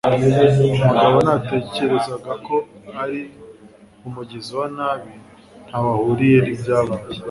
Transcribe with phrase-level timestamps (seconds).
[0.75, 2.55] Umugabo natekerezaga ko
[3.01, 3.19] ari
[4.07, 5.11] umugizi wa nabi
[5.67, 7.05] ntaho ahuriye nibyabaye